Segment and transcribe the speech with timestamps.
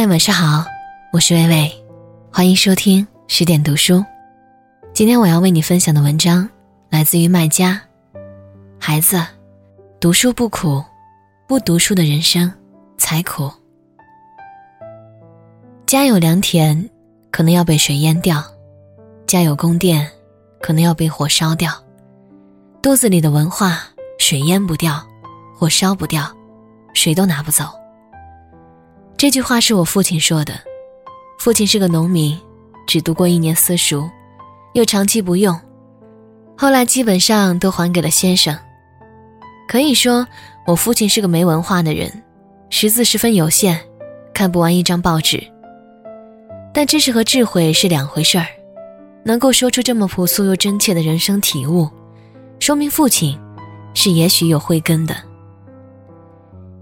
[0.00, 0.64] 嗨，晚上好，
[1.12, 1.84] 我是微微，
[2.32, 4.00] 欢迎收听十点读书。
[4.94, 6.48] 今天我要为你分享的文章
[6.88, 7.82] 来自于麦家。
[8.78, 9.20] 孩子，
[9.98, 10.84] 读书不苦，
[11.48, 12.48] 不读书的人生
[12.96, 13.50] 才苦。
[15.84, 16.88] 家有良田，
[17.32, 18.40] 可能要被水淹掉；
[19.26, 20.08] 家有宫殿，
[20.62, 21.72] 可能要被火烧掉。
[22.80, 23.80] 肚子里的文化，
[24.20, 25.04] 水淹不掉，
[25.58, 26.24] 火烧不掉，
[26.94, 27.64] 谁都拿不走。
[29.18, 30.54] 这句话是我父亲说的。
[31.40, 32.38] 父亲是个农民，
[32.86, 34.08] 只读过一年私塾，
[34.74, 35.60] 又长期不用，
[36.56, 38.56] 后来基本上都还给了先生。
[39.68, 40.24] 可以说，
[40.68, 42.22] 我父亲是个没文化的人，
[42.70, 43.80] 识字十分有限，
[44.32, 45.42] 看不完一张报纸。
[46.72, 48.46] 但知识和智慧是两回事儿，
[49.24, 51.88] 能够说出这么朴素又真切的人生体悟，
[52.60, 53.36] 说明父亲
[53.94, 55.16] 是也许有慧根的。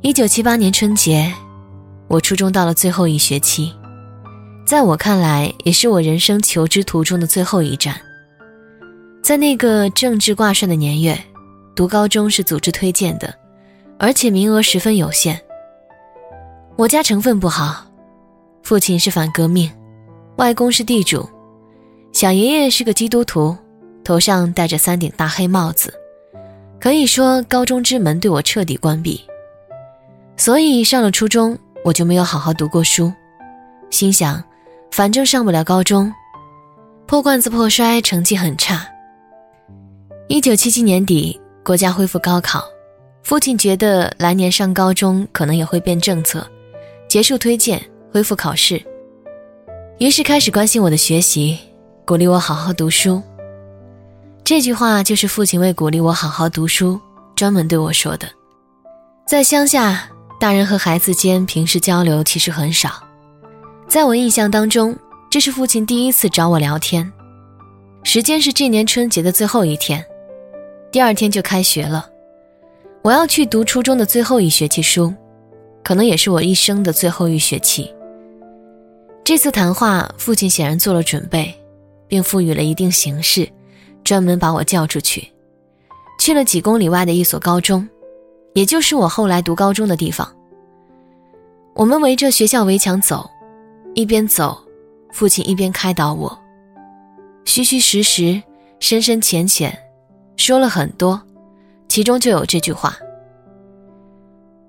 [0.03, 1.33] 一九七八年春节。
[2.09, 3.75] 我初中到了最后一学期，
[4.65, 8.01] 在我看来，也是我人生求知途中的最后一站。
[9.23, 11.19] 在那个政治挂帅的年月，
[11.75, 13.35] 读高中是组织推荐的，
[13.99, 15.41] 而且名额十分有限。
[16.77, 17.85] 我家成分不好，
[18.63, 19.69] 父亲是反革命，
[20.37, 21.29] 外公是地主，
[22.13, 23.57] 小爷爷是个基督徒，
[24.05, 25.93] 头上戴着三顶大黑帽子，
[26.79, 29.21] 可以说高中之门对我彻底关闭。
[30.37, 31.59] 所以上了初中。
[31.87, 33.13] 我就没有好好读过书，
[33.91, 34.43] 心想，
[34.91, 36.13] 反正上不了高中，
[37.07, 38.85] 破罐子破摔，成绩很差。
[40.27, 42.65] 一九七七年底，国家恢复高考，
[43.23, 46.45] 父亲觉得来年上高中可能也会变政策，
[47.09, 47.81] 结束推荐，
[48.13, 48.83] 恢复考试，
[49.99, 51.57] 于是开始关心我的学习，
[52.05, 53.23] 鼓励我好好读书。
[54.43, 57.01] 这句话就是父亲为鼓励我好好读书，
[57.37, 58.27] 专门对我说的。
[59.25, 60.09] 在乡下。
[60.39, 63.03] 大人和孩子间平时交流其实很少，
[63.89, 64.95] 在我印象当中，
[65.31, 67.11] 这是父亲第一次找我聊天。
[68.05, 70.05] 时间是这年春节的最后一天，
[70.93, 72.07] 第二天就开学了，
[73.03, 75.13] 我要去读初中的最后一学期书，
[75.83, 77.91] 可能也是我一生的最后一学期。
[79.25, 81.53] 这次谈话，父亲显然做了准备，
[82.07, 83.49] 并赋予了一定形式，
[84.05, 85.27] 专门把我叫出去，
[86.21, 87.89] 去了几公里外的一所高中。
[88.57, 90.27] 也就是我后来读高中的地方。
[91.75, 93.29] 我们围着学校围墙走，
[93.95, 94.57] 一边走，
[95.13, 96.39] 父亲一边开导我，
[97.45, 98.43] 虚虚实实，
[98.81, 99.79] 深深浅浅，
[100.39, 101.21] 说了很多，
[101.87, 102.97] 其中就有这句话。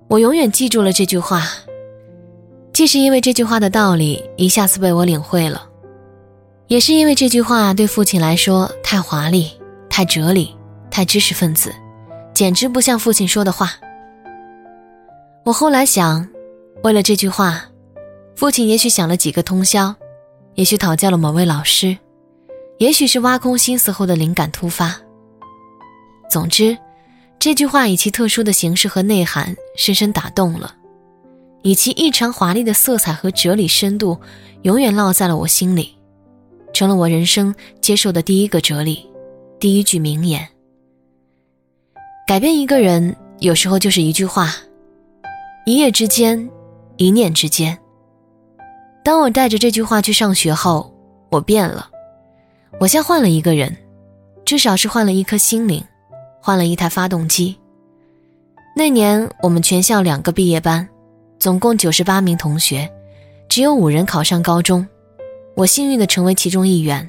[0.06, 1.44] 我永远记住了这句话，
[2.74, 5.66] 既是因为这句话的道理一下子被我领会了，
[6.66, 9.50] 也是因为这句话对父亲来说太华丽、
[9.88, 10.54] 太哲理、
[10.90, 11.72] 太知识分子。
[12.34, 13.72] 简直不像父亲说的话。
[15.44, 16.28] 我后来想，
[16.82, 17.64] 为了这句话，
[18.36, 19.94] 父亲也许想了几个通宵，
[20.54, 21.96] 也许讨教了某位老师，
[22.78, 24.94] 也许是挖空心思后的灵感突发。
[26.30, 26.76] 总之，
[27.38, 30.74] 这句话以其特殊的形式和内涵，深深打动了，
[31.62, 34.18] 以其异常华丽的色彩和哲理深度，
[34.62, 35.96] 永远烙在了我心里，
[36.74, 39.08] 成了我人生接受的第一个哲理，
[39.58, 40.46] 第一句名言。
[42.28, 44.54] 改变一个人，有时候就是一句话，
[45.64, 46.50] 一夜之间，
[46.98, 47.78] 一念之间。
[49.02, 50.94] 当我带着这句话去上学后，
[51.30, 51.88] 我变了，
[52.78, 53.74] 我像换了一个人，
[54.44, 55.82] 至少是换了一颗心灵，
[56.42, 57.56] 换了一台发动机。
[58.76, 60.86] 那年我们全校两个毕业班，
[61.38, 62.86] 总共九十八名同学，
[63.48, 64.86] 只有五人考上高中，
[65.56, 67.08] 我幸运的成为其中一员。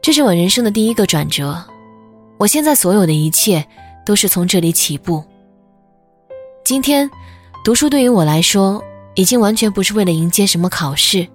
[0.00, 1.64] 这是我人生的第一个转折。
[2.44, 3.64] 我现在所有的一切
[4.04, 5.24] 都是从这里起步。
[6.62, 7.10] 今天，
[7.64, 8.84] 读书对于我来说
[9.14, 11.26] 已经完全不是为了迎接什么考试，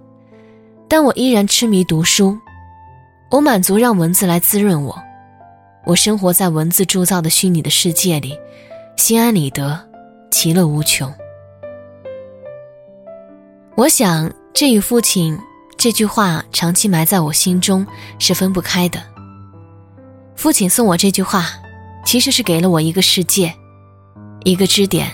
[0.86, 2.38] 但我依然痴迷读书。
[3.28, 4.96] 我满足让文字来滋润我，
[5.84, 8.38] 我生活在文字铸造的虚拟的世界里，
[8.96, 9.80] 心安理得，
[10.30, 11.12] 其乐无穷。
[13.74, 15.36] 我想，这与父亲
[15.76, 17.84] 这句话长期埋在我心中
[18.20, 19.02] 是分不开的。
[20.40, 21.50] 父亲送我这句话，
[22.02, 23.54] 其实是给了我一个世界，
[24.42, 25.06] 一个支点，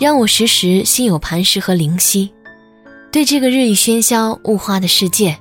[0.00, 2.34] 让我时时心有磐石和灵犀，
[3.12, 5.38] 对这个日益喧嚣物化的世界，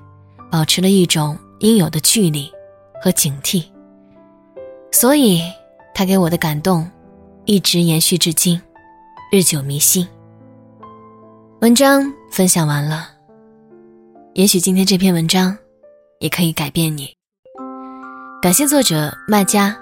[0.51, 2.47] 保持了一种应有的距离
[3.01, 3.65] 和警惕。
[4.91, 5.41] 所以，
[5.95, 6.87] 他给我的感动，
[7.45, 8.61] 一直延续至今，
[9.31, 10.07] 日久弥新。
[11.61, 13.09] 文章分享完了，
[14.35, 15.57] 也许今天这篇文章，
[16.19, 17.16] 也可以改变你。
[18.47, 19.75] 感谢作者麦家，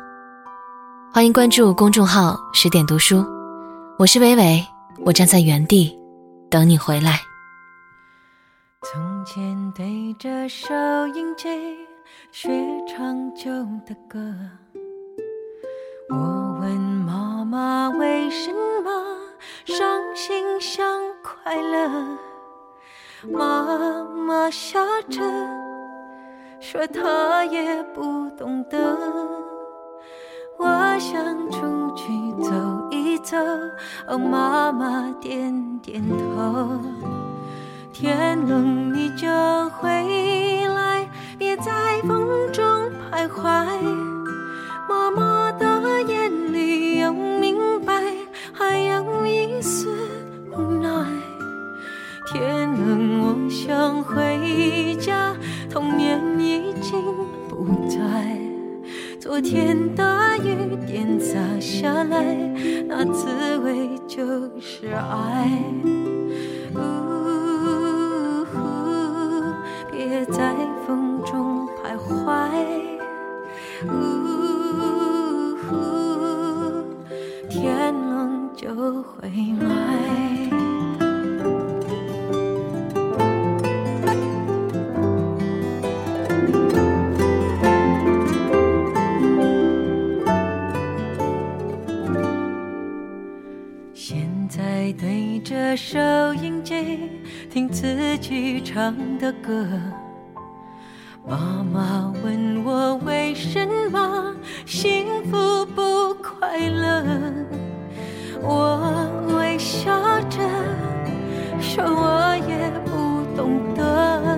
[1.13, 3.23] 欢迎关注公众号十点读书，
[4.00, 4.65] 我是伟伟，
[5.06, 5.95] 我站在原地。
[6.50, 7.19] 等你回来。
[8.81, 10.73] 从前对着收
[11.13, 11.47] 音机
[12.31, 12.50] 学
[12.88, 13.51] 唱旧
[13.85, 14.19] 的歌，
[16.09, 18.89] 我问妈妈为什么
[19.65, 20.83] 伤心像
[21.21, 22.17] 快乐，
[23.31, 25.21] 妈妈笑着
[26.67, 28.97] 说她也不懂得。
[30.57, 30.65] 我
[30.97, 32.51] 想出去走
[32.89, 33.38] 一走，
[34.07, 36.79] 哦，妈妈点点头。
[37.94, 39.27] 天冷你就
[39.77, 39.88] 回
[40.73, 41.07] 来，
[41.38, 42.65] 别在风中
[43.12, 43.44] 徘徊。
[44.89, 48.01] 妈妈的眼里有明白，
[48.51, 49.95] 还有一丝
[50.51, 50.89] 无奈。
[52.25, 55.36] 天冷我想回家，
[55.69, 57.01] 童年已经
[57.47, 57.97] 不在。
[59.19, 62.36] 昨天大雨点洒下来，
[62.88, 64.21] 那滋味就
[64.59, 65.50] 是爱。
[98.06, 99.68] 自己唱的歌。
[101.28, 104.31] 妈妈问我为什么
[104.63, 107.04] 幸福不快乐，
[108.44, 109.92] 我微笑
[110.30, 110.40] 着
[111.60, 114.38] 说我也不懂得，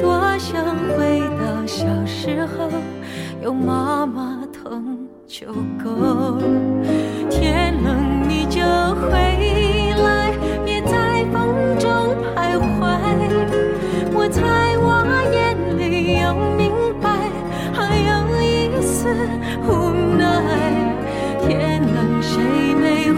[0.00, 0.64] 多想
[0.96, 2.70] 回到小时候，
[3.42, 5.52] 有妈妈疼就
[5.84, 6.40] 够。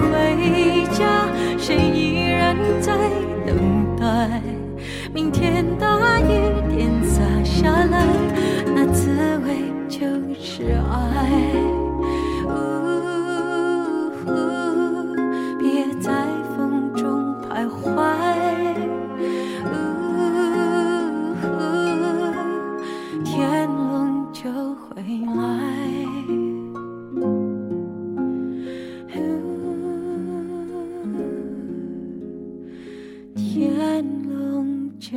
[0.01, 2.93] 回家谁依然在
[3.47, 4.41] 等待？
[5.13, 6.29] 明天大雨
[6.75, 8.07] 点洒下来
[8.75, 9.11] 那滋
[9.45, 10.07] 味就
[10.41, 11.80] 是爱。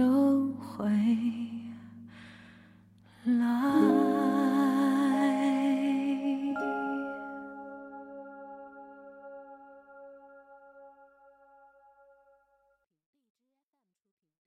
[0.03, 0.09] 就
[0.59, 0.89] 会
[3.23, 3.92] 来。